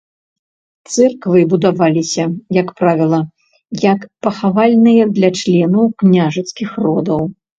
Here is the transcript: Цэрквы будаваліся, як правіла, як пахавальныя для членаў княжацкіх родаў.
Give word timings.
Цэрквы 0.93 1.39
будаваліся, 1.51 2.23
як 2.59 2.71
правіла, 2.79 3.19
як 3.91 3.99
пахавальныя 4.27 5.03
для 5.19 5.29
членаў 5.43 5.85
княжацкіх 6.03 6.69
родаў. 6.87 7.21